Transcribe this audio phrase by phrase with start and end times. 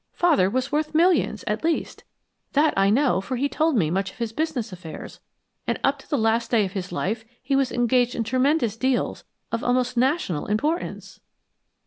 [0.13, 2.05] Father was worth millions, at least.
[2.53, 5.19] That I know, for he told me much of his business affairs
[5.67, 9.25] and up to the last day of his life he was engaged in tremendous deals
[9.51, 11.19] of almost national importance."